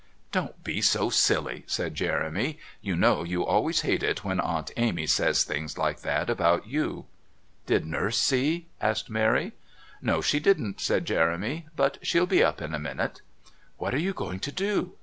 "Don't 0.31 0.63
be 0.63 0.81
so 0.81 1.11
silly," 1.11 1.63
said 1.67 1.93
Jeremy. 1.93 2.57
"You 2.81 2.95
know 2.95 3.21
you 3.23 3.45
always 3.45 3.81
hate 3.81 4.01
it 4.01 4.23
when 4.23 4.39
Aunt 4.39 4.71
Amy 4.75 5.05
says 5.05 5.43
things 5.43 5.77
like 5.77 5.99
that 5.99 6.27
about 6.27 6.65
you." 6.65 7.05
"Did 7.67 7.85
Nurse 7.85 8.17
see?" 8.17 8.65
asked 8.81 9.11
Mary. 9.11 9.51
"No, 10.01 10.19
she 10.19 10.39
didn't," 10.39 10.81
said 10.81 11.05
Jeremy; 11.05 11.67
"but 11.75 11.99
she'll 12.01 12.25
be 12.25 12.43
up 12.43 12.63
in 12.63 12.73
a 12.73 12.79
minute." 12.79 13.21
"What 13.77 13.93
are 13.93 13.99
you 13.99 14.13
going 14.13 14.39
to 14.39 14.51
do?" 14.51 14.93